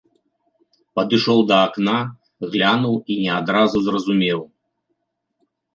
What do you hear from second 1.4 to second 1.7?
да